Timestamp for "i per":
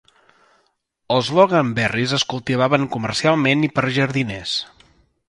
3.69-3.85